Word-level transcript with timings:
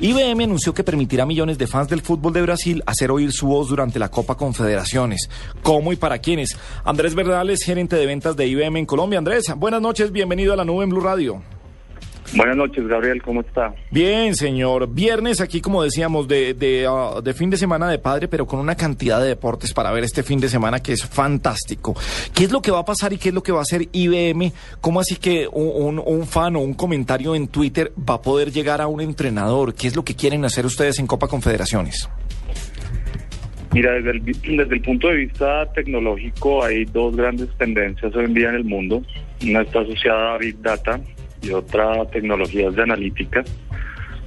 IBM 0.00 0.44
anunció 0.44 0.72
que 0.72 0.84
permitirá 0.84 1.24
a 1.24 1.26
millones 1.26 1.58
de 1.58 1.66
fans 1.66 1.88
del 1.88 2.02
fútbol 2.02 2.32
de 2.32 2.40
Brasil 2.40 2.84
hacer 2.86 3.10
oír 3.10 3.32
su 3.32 3.48
voz 3.48 3.68
durante 3.68 3.98
la 3.98 4.08
Copa 4.08 4.36
Confederaciones. 4.36 5.28
¿Cómo 5.60 5.92
y 5.92 5.96
para 5.96 6.18
quiénes? 6.18 6.56
Andrés 6.84 7.16
Verdales, 7.16 7.64
gerente 7.64 7.96
de 7.96 8.06
ventas 8.06 8.36
de 8.36 8.46
IBM 8.46 8.78
en 8.78 8.86
Colombia. 8.86 9.18
Andrés, 9.18 9.46
buenas 9.56 9.82
noches, 9.82 10.12
bienvenido 10.12 10.52
a 10.52 10.56
la 10.56 10.64
nube 10.64 10.84
en 10.84 10.90
Blue 10.90 11.00
Radio. 11.00 11.42
Buenas 12.36 12.56
noches, 12.56 12.86
Gabriel, 12.86 13.22
¿cómo 13.22 13.40
está? 13.40 13.74
Bien, 13.90 14.34
señor. 14.34 14.92
Viernes 14.92 15.40
aquí, 15.40 15.60
como 15.60 15.82
decíamos, 15.82 16.28
de, 16.28 16.52
de, 16.52 16.86
uh, 16.86 17.22
de, 17.22 17.32
fin 17.32 17.48
de 17.48 17.56
semana 17.56 17.88
de 17.88 17.98
padre, 17.98 18.28
pero 18.28 18.46
con 18.46 18.60
una 18.60 18.74
cantidad 18.74 19.20
de 19.20 19.28
deportes 19.28 19.72
para 19.72 19.90
ver 19.92 20.04
este 20.04 20.22
fin 20.22 20.38
de 20.38 20.48
semana 20.48 20.80
que 20.80 20.92
es 20.92 21.06
fantástico. 21.06 21.96
¿Qué 22.34 22.44
es 22.44 22.52
lo 22.52 22.60
que 22.60 22.70
va 22.70 22.80
a 22.80 22.84
pasar 22.84 23.12
y 23.12 23.18
qué 23.18 23.30
es 23.30 23.34
lo 23.34 23.42
que 23.42 23.52
va 23.52 23.60
a 23.60 23.62
hacer 23.62 23.88
IBM? 23.92 24.52
¿Cómo 24.80 25.00
así 25.00 25.16
que 25.16 25.48
un, 25.50 25.98
un, 25.98 26.02
un 26.04 26.26
fan 26.26 26.56
o 26.56 26.60
un 26.60 26.74
comentario 26.74 27.34
en 27.34 27.48
Twitter 27.48 27.92
va 27.98 28.14
a 28.14 28.22
poder 28.22 28.52
llegar 28.52 28.82
a 28.82 28.88
un 28.88 29.00
entrenador? 29.00 29.74
¿Qué 29.74 29.86
es 29.86 29.96
lo 29.96 30.04
que 30.04 30.14
quieren 30.14 30.44
hacer 30.44 30.66
ustedes 30.66 30.98
en 30.98 31.06
Copa 31.06 31.28
Confederaciones? 31.28 32.08
Mira, 33.72 33.92
desde 33.92 34.10
el, 34.10 34.24
desde 34.24 34.74
el 34.74 34.80
punto 34.82 35.08
de 35.08 35.16
vista 35.16 35.70
tecnológico 35.72 36.64
hay 36.64 36.84
dos 36.86 37.14
grandes 37.16 37.48
tendencias 37.58 38.14
hoy 38.14 38.24
en 38.24 38.34
día 38.34 38.48
en 38.50 38.54
el 38.56 38.64
mundo. 38.64 39.02
Una 39.42 39.62
está 39.62 39.80
asociada 39.80 40.34
a 40.34 40.38
Big 40.38 40.60
Data, 40.60 41.00
y 41.42 41.50
otras 41.50 42.10
tecnologías 42.10 42.74
de 42.74 42.82
analítica. 42.82 43.44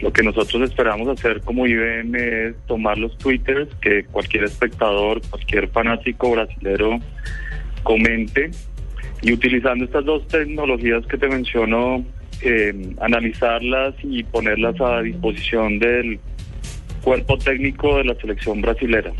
Lo 0.00 0.12
que 0.12 0.22
nosotros 0.22 0.68
esperamos 0.68 1.08
hacer 1.08 1.40
como 1.40 1.66
IBM 1.66 2.14
es 2.16 2.56
tomar 2.66 2.98
los 2.98 3.16
twitters 3.16 3.74
que 3.80 4.04
cualquier 4.04 4.44
espectador, 4.44 5.22
cualquier 5.30 5.68
fanático 5.68 6.32
brasilero 6.32 6.98
comente 7.82 8.50
y 9.22 9.32
utilizando 9.32 9.84
estas 9.84 10.04
dos 10.04 10.26
tecnologías 10.28 11.06
que 11.06 11.16
te 11.16 11.28
menciono, 11.28 12.04
eh, 12.42 12.94
analizarlas 13.00 13.94
y 14.02 14.22
ponerlas 14.24 14.78
a 14.80 15.00
disposición 15.00 15.78
del 15.78 16.20
cuerpo 17.02 17.38
técnico 17.38 17.96
de 17.96 18.04
la 18.04 18.14
selección 18.16 18.60
brasilera. 18.60 19.12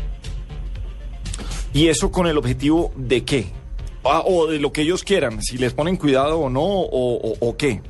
¿Y 1.73 1.87
eso 1.87 2.11
con 2.11 2.27
el 2.27 2.37
objetivo 2.37 2.91
de 2.95 3.23
qué? 3.23 3.45
Ah, 4.09 4.23
o 4.25 4.47
de 4.47 4.59
lo 4.59 4.71
que 4.71 4.81
ellos 4.81 5.03
quieran, 5.03 5.41
si 5.41 5.57
les 5.57 5.73
ponen 5.73 5.97
cuidado 5.97 6.39
o 6.39 6.49
no, 6.49 6.63
o, 6.63 7.57
qué. 7.57 7.81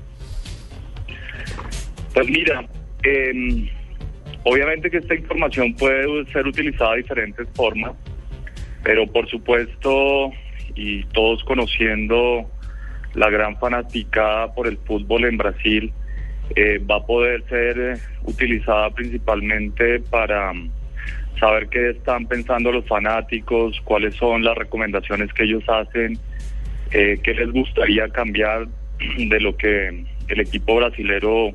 Pues 2.13 2.27
mira, 2.27 2.67
eh, 3.03 3.69
obviamente 4.43 4.89
que 4.89 4.97
esta 4.97 5.13
información 5.13 5.75
puede 5.75 6.25
ser 6.31 6.47
utilizada 6.47 6.91
de 6.91 6.97
diferentes 6.97 7.47
formas, 7.53 7.93
pero 8.83 9.05
por 9.05 9.29
supuesto, 9.29 10.31
y 10.75 11.03
todos 11.05 11.43
conociendo 11.43 12.49
la 13.13 13.29
gran 13.29 13.57
fanaticada 13.59 14.53
por 14.53 14.67
el 14.67 14.77
fútbol 14.79 15.25
en 15.25 15.37
Brasil, 15.37 15.93
eh, 16.55 16.79
va 16.79 16.97
a 16.97 17.05
poder 17.05 17.43
ser 17.49 17.99
utilizada 18.23 18.89
principalmente 18.91 19.99
para 19.99 20.53
saber 21.39 21.67
qué 21.69 21.91
están 21.91 22.25
pensando 22.27 22.71
los 22.71 22.85
fanáticos, 22.85 23.79
cuáles 23.83 24.15
son 24.15 24.43
las 24.43 24.57
recomendaciones 24.57 25.33
que 25.33 25.43
ellos 25.43 25.63
hacen, 25.67 26.17
eh, 26.91 27.19
qué 27.23 27.33
les 27.33 27.51
gustaría 27.51 28.07
cambiar 28.09 28.67
de 29.17 29.39
lo 29.39 29.55
que 29.55 30.05
el 30.27 30.39
equipo 30.39 30.75
brasilero 30.75 31.51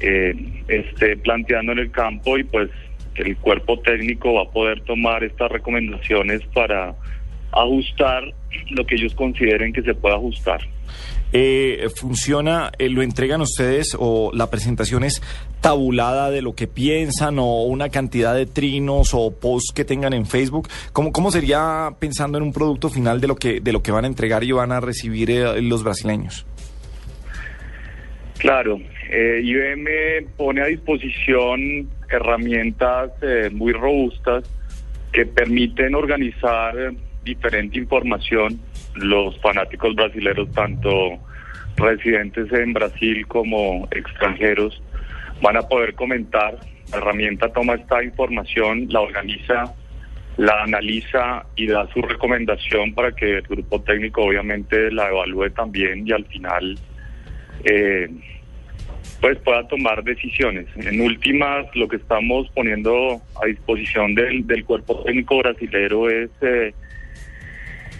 eh, 0.00 0.34
esté 0.68 1.16
planteando 1.16 1.72
en 1.72 1.78
el 1.78 1.90
campo 1.90 2.38
y 2.38 2.44
pues 2.44 2.70
el 3.16 3.36
cuerpo 3.36 3.78
técnico 3.80 4.34
va 4.34 4.42
a 4.42 4.50
poder 4.50 4.80
tomar 4.82 5.24
estas 5.24 5.50
recomendaciones 5.50 6.42
para 6.54 6.94
ajustar 7.52 8.32
lo 8.70 8.86
que 8.86 8.94
ellos 8.94 9.14
consideren 9.14 9.72
que 9.72 9.82
se 9.82 9.94
pueda 9.94 10.16
ajustar. 10.16 10.60
Eh, 11.32 11.88
¿Funciona, 11.94 12.72
eh, 12.78 12.88
lo 12.88 13.02
entregan 13.02 13.40
ustedes 13.40 13.96
o 13.98 14.32
la 14.34 14.50
presentación 14.50 15.04
es 15.04 15.22
tabulada 15.60 16.30
de 16.30 16.42
lo 16.42 16.54
que 16.54 16.66
piensan 16.66 17.38
o 17.38 17.62
una 17.64 17.88
cantidad 17.88 18.34
de 18.34 18.46
trinos 18.46 19.10
o 19.12 19.30
posts 19.30 19.72
que 19.72 19.84
tengan 19.84 20.12
en 20.12 20.26
Facebook? 20.26 20.68
¿Cómo, 20.92 21.12
cómo 21.12 21.30
sería 21.30 21.90
pensando 21.98 22.38
en 22.38 22.44
un 22.44 22.52
producto 22.52 22.88
final 22.88 23.20
de 23.20 23.28
lo 23.28 23.36
que, 23.36 23.60
de 23.60 23.72
lo 23.72 23.82
que 23.82 23.92
van 23.92 24.04
a 24.04 24.08
entregar 24.08 24.42
y 24.42 24.50
van 24.50 24.72
a 24.72 24.80
recibir 24.80 25.30
eh, 25.30 25.62
los 25.62 25.84
brasileños? 25.84 26.46
Claro, 28.38 28.80
eh, 29.10 29.40
IBM 29.44 30.32
pone 30.36 30.62
a 30.62 30.66
disposición 30.66 31.88
herramientas 32.08 33.12
muy 33.52 33.72
robustas 33.72 34.44
que 35.12 35.26
permiten 35.26 35.94
organizar 35.94 36.74
diferente 37.24 37.78
información. 37.78 38.60
Los 38.94 39.38
fanáticos 39.40 39.94
brasileños, 39.94 40.50
tanto 40.52 41.18
residentes 41.76 42.52
en 42.52 42.72
Brasil 42.72 43.26
como 43.26 43.88
extranjeros, 43.90 44.82
van 45.42 45.56
a 45.56 45.62
poder 45.62 45.94
comentar. 45.94 46.58
La 46.90 46.98
herramienta 46.98 47.52
toma 47.52 47.74
esta 47.74 48.02
información, 48.02 48.86
la 48.88 49.00
organiza, 49.00 49.72
la 50.36 50.62
analiza 50.62 51.46
y 51.54 51.66
da 51.66 51.86
su 51.92 52.02
recomendación 52.02 52.94
para 52.94 53.12
que 53.12 53.38
el 53.38 53.42
grupo 53.42 53.80
técnico 53.82 54.24
obviamente 54.24 54.90
la 54.90 55.08
evalúe 55.08 55.50
también 55.50 56.06
y 56.06 56.12
al 56.12 56.24
final 56.24 56.78
eh, 57.64 58.08
pues 59.20 59.38
pueda 59.38 59.68
tomar 59.68 60.02
decisiones. 60.02 60.66
En 60.76 61.00
últimas, 61.00 61.66
lo 61.74 61.88
que 61.88 61.96
estamos 61.96 62.48
poniendo 62.54 63.20
a 63.42 63.46
disposición 63.46 64.14
del, 64.14 64.46
del 64.46 64.64
cuerpo 64.64 65.02
técnico 65.04 65.38
brasilero 65.38 66.08
es 66.08 66.30
eh, 66.40 66.72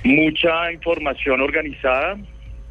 mucha 0.04 0.72
información 0.72 1.40
organizada 1.40 2.16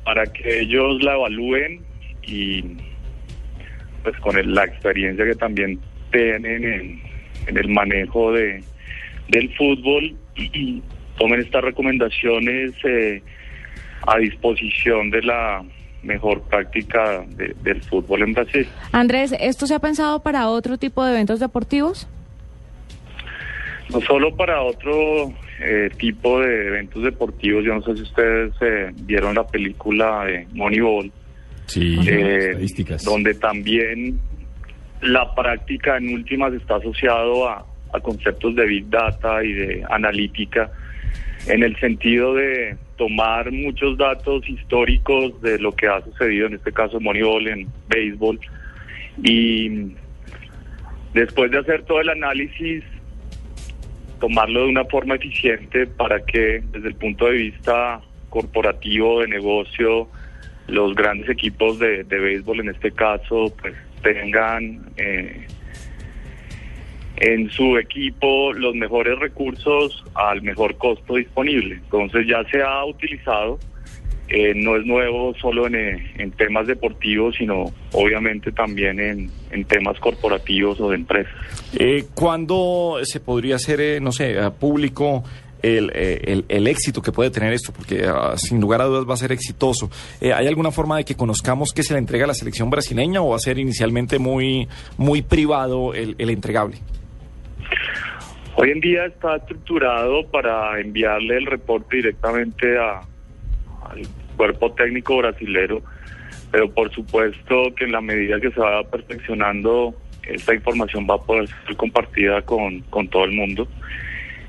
para 0.03 0.25
que 0.25 0.61
ellos 0.61 1.01
la 1.03 1.13
evalúen 1.13 1.81
y 2.23 2.63
pues 4.03 4.17
con 4.21 4.37
el, 4.37 4.53
la 4.53 4.65
experiencia 4.65 5.25
que 5.25 5.35
también 5.35 5.79
tienen 6.11 6.63
en, 6.63 7.01
en 7.47 7.57
el 7.57 7.67
manejo 7.69 8.31
de 8.31 8.63
del 9.29 9.55
fútbol 9.55 10.15
y 10.35 10.81
tomen 11.17 11.41
estas 11.41 11.63
recomendaciones 11.63 12.73
eh, 12.83 13.21
a 14.07 14.17
disposición 14.17 15.09
de 15.09 15.21
la 15.21 15.63
mejor 16.01 16.41
práctica 16.43 17.25
de, 17.27 17.53
del 17.61 17.81
fútbol 17.83 18.23
en 18.23 18.33
Brasil. 18.33 18.67
Andrés, 18.91 19.35
¿esto 19.39 19.67
se 19.67 19.75
ha 19.75 19.79
pensado 19.79 20.21
para 20.21 20.47
otro 20.47 20.77
tipo 20.77 21.03
de 21.03 21.11
eventos 21.11 21.39
deportivos? 21.39 22.07
No 23.89 23.99
solo 24.01 24.35
para 24.35 24.61
otro 24.61 25.33
eh, 25.59 25.89
tipo 25.97 26.39
de 26.41 26.67
eventos 26.67 27.03
deportivos, 27.03 27.63
yo 27.63 27.75
no 27.75 27.81
sé 27.81 27.95
si 27.95 28.03
ustedes 28.03 28.53
eh, 28.61 28.91
vieron 29.03 29.35
la 29.35 29.45
película 29.45 30.25
de 30.25 30.47
Moneyball, 30.53 31.11
sí, 31.65 31.97
eh, 32.07 32.57
donde 33.03 33.33
también 33.35 34.19
la 35.01 35.33
práctica 35.35 35.97
en 35.97 36.13
últimas 36.13 36.53
está 36.53 36.75
asociado 36.75 37.47
a, 37.47 37.65
a 37.93 37.99
conceptos 37.99 38.55
de 38.55 38.65
Big 38.65 38.89
Data 38.89 39.43
y 39.43 39.53
de 39.53 39.85
analítica 39.89 40.71
en 41.47 41.63
el 41.63 41.77
sentido 41.79 42.35
de 42.35 42.77
tomar 42.97 43.51
muchos 43.51 43.97
datos 43.97 44.47
históricos 44.47 45.41
de 45.41 45.57
lo 45.59 45.71
que 45.71 45.87
ha 45.87 46.01
sucedido, 46.01 46.47
en 46.47 46.55
este 46.55 46.71
caso 46.71 46.99
Moneyball, 46.99 47.47
en 47.47 47.67
béisbol, 47.87 48.39
y 49.23 49.93
después 51.13 51.49
de 51.51 51.59
hacer 51.59 51.83
todo 51.83 52.01
el 52.01 52.09
análisis, 52.09 52.83
tomarlo 54.19 54.61
de 54.63 54.69
una 54.69 54.85
forma 54.85 55.15
eficiente 55.15 55.87
para 55.87 56.23
que 56.25 56.61
desde 56.71 56.87
el 56.89 56.95
punto 56.95 57.25
de 57.25 57.31
vista 57.31 58.01
corporativo, 58.29 59.21
de 59.21 59.27
negocio, 59.27 60.07
los 60.67 60.93
grandes 60.95 61.29
equipos 61.29 61.79
de, 61.79 62.03
béisbol 62.03 62.61
en 62.61 62.69
este 62.69 62.91
caso, 62.91 63.53
pues 63.61 63.73
tengan... 64.01 64.81
Eh, 64.97 65.47
en 67.19 67.49
su 67.49 67.77
equipo 67.77 68.53
los 68.53 68.75
mejores 68.75 69.19
recursos 69.19 70.05
al 70.15 70.41
mejor 70.41 70.77
costo 70.77 71.15
disponible. 71.15 71.75
Entonces 71.75 72.25
ya 72.27 72.43
se 72.45 72.61
ha 72.61 72.85
utilizado, 72.85 73.59
eh, 74.29 74.53
no 74.55 74.75
es 74.75 74.85
nuevo 74.85 75.33
solo 75.41 75.67
en, 75.67 75.75
eh, 75.75 76.13
en, 76.17 76.31
temas 76.31 76.67
deportivos, 76.67 77.35
sino 77.35 77.65
obviamente 77.93 78.51
también 78.51 78.99
en, 78.99 79.31
en 79.51 79.65
temas 79.65 79.99
corporativos 79.99 80.79
o 80.79 80.89
de 80.89 80.97
empresas. 80.97 81.33
Eh, 81.77 82.05
¿Cuándo 82.13 82.99
se 83.03 83.19
podría 83.19 83.55
hacer, 83.55 83.81
eh, 83.81 83.99
no 83.99 84.11
sé, 84.11 84.35
público? 84.59 85.23
El, 85.61 85.91
el, 85.93 86.45
el, 86.47 86.67
éxito 86.67 87.01
que 87.01 87.11
puede 87.11 87.31
tener 87.31 87.51
esto, 87.51 87.73
porque 87.73 88.07
uh, 88.09 88.37
sin 88.37 88.61
lugar 88.61 88.81
a 88.81 88.85
dudas 88.85 89.03
va 89.05 89.15
a 89.15 89.17
ser 89.17 89.33
exitoso. 89.33 89.89
Eh, 90.21 90.31
¿Hay 90.31 90.47
alguna 90.47 90.71
forma 90.71 90.95
de 90.95 91.03
que 91.03 91.15
conozcamos 91.15 91.73
qué 91.73 91.83
se 91.83 91.91
le 91.91 91.99
entrega 91.99 92.23
a 92.23 92.27
la 92.27 92.33
selección 92.33 92.69
brasileña 92.69 93.21
o 93.21 93.31
va 93.31 93.35
a 93.35 93.39
ser 93.39 93.59
inicialmente 93.59 94.19
muy, 94.19 94.69
muy 94.97 95.21
privado 95.21 95.93
el, 95.93 96.15
el 96.17 96.29
entregable? 96.29 96.77
Hoy 98.55 98.71
en 98.71 98.79
día 98.79 99.05
está 99.05 99.35
estructurado 99.35 100.25
para 100.31 100.79
enviarle 100.79 101.35
el 101.35 101.45
reporte 101.45 101.97
directamente 101.97 102.77
a, 102.77 103.01
al 103.89 104.01
cuerpo 104.37 104.71
técnico 104.73 105.17
brasilero, 105.17 105.81
pero 106.51 106.69
por 106.71 106.91
supuesto 106.91 107.73
que 107.75 107.85
en 107.85 107.91
la 107.91 108.01
medida 108.01 108.39
que 108.39 108.51
se 108.51 108.59
va 108.59 108.83
perfeccionando, 108.83 109.95
esta 110.27 110.53
información 110.53 111.07
va 111.09 111.15
a 111.15 111.19
poder 111.19 111.47
ser 111.65 111.75
compartida 111.75 112.41
con, 112.41 112.81
con 112.81 113.07
todo 113.07 113.25
el 113.25 113.31
mundo. 113.31 113.67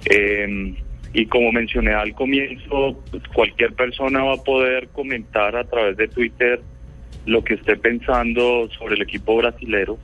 Eh, 0.06 0.74
y 1.12 1.26
como 1.26 1.50
mencioné 1.50 1.92
al 1.92 2.14
comienzo, 2.14 3.02
pues 3.10 3.22
cualquier 3.34 3.72
persona 3.74 4.22
va 4.22 4.34
a 4.34 4.44
poder 4.44 4.88
comentar 4.88 5.56
a 5.56 5.64
través 5.64 5.96
de 5.96 6.08
Twitter 6.08 6.60
lo 7.26 7.42
que 7.42 7.54
esté 7.54 7.76
pensando 7.76 8.68
sobre 8.78 8.94
el 8.94 9.02
equipo 9.02 9.36
brasilero 9.36 9.98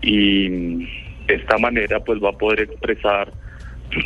y 0.00 0.48
de 0.48 1.34
esta 1.34 1.58
manera 1.58 2.00
pues 2.00 2.22
va 2.22 2.30
a 2.30 2.38
poder 2.38 2.60
expresar 2.60 3.30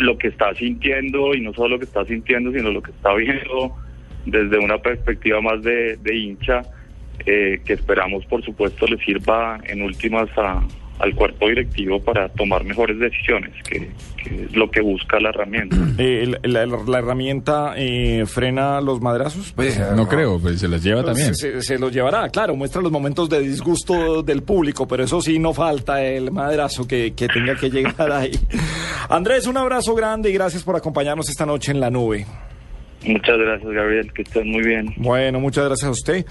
lo 0.00 0.18
que 0.18 0.28
está 0.28 0.54
sintiendo 0.54 1.34
y 1.34 1.40
no 1.40 1.54
solo 1.54 1.70
lo 1.70 1.78
que 1.78 1.84
está 1.84 2.04
sintiendo, 2.04 2.52
sino 2.52 2.70
lo 2.70 2.82
que 2.82 2.90
está 2.90 3.14
viendo 3.14 3.76
desde 4.26 4.58
una 4.58 4.78
perspectiva 4.78 5.40
más 5.40 5.62
de, 5.62 5.96
de 6.02 6.16
hincha, 6.16 6.62
eh, 7.26 7.60
que 7.64 7.74
esperamos 7.74 8.24
por 8.26 8.42
supuesto 8.44 8.86
le 8.86 8.96
sirva 9.04 9.58
en 9.64 9.82
últimas 9.82 10.28
a, 10.36 10.62
al 10.98 11.14
cuerpo 11.14 11.48
directivo 11.48 12.00
para 12.00 12.28
tomar 12.28 12.64
mejores 12.64 12.98
decisiones, 12.98 13.50
que, 13.68 13.90
que 14.16 14.44
es 14.44 14.56
lo 14.56 14.70
que 14.70 14.80
busca 14.80 15.18
la 15.20 15.30
herramienta. 15.30 15.76
Eh, 15.98 16.26
la, 16.44 16.64
la- 16.66 16.78
la 16.86 16.98
herramienta 16.98 17.74
eh, 17.76 18.24
frena 18.26 18.80
los 18.80 19.00
madrazos? 19.02 19.52
Pues, 19.54 19.78
No 19.94 20.08
creo, 20.08 20.40
pues 20.40 20.58
se 20.60 20.66
las 20.68 20.82
lleva 20.82 21.04
también. 21.04 21.34
Se, 21.34 21.60
se 21.60 21.78
los 21.78 21.92
llevará, 21.92 22.28
claro, 22.30 22.56
muestra 22.56 22.80
los 22.80 22.90
momentos 22.90 23.28
de 23.28 23.40
disgusto 23.40 24.22
del 24.22 24.42
público, 24.42 24.88
pero 24.88 25.04
eso 25.04 25.20
sí, 25.20 25.38
no 25.38 25.52
falta 25.52 26.02
el 26.02 26.30
madrazo 26.30 26.88
que, 26.88 27.12
que 27.14 27.28
tenga 27.28 27.54
que 27.56 27.68
llegar 27.68 28.10
ahí. 28.10 28.32
Andrés, 29.10 29.46
un 29.46 29.58
abrazo 29.58 29.94
grande 29.94 30.30
y 30.30 30.32
gracias 30.32 30.62
por 30.62 30.76
acompañarnos 30.76 31.28
esta 31.28 31.44
noche 31.44 31.72
en 31.72 31.80
la 31.80 31.90
nube. 31.90 32.24
Muchas 33.04 33.38
gracias 33.38 33.70
Gabriel, 33.72 34.12
que 34.12 34.22
estén 34.22 34.48
muy 34.50 34.62
bien. 34.62 34.86
Bueno, 34.96 35.40
muchas 35.40 35.64
gracias 35.64 35.88
a 35.88 35.90
usted. 35.90 36.26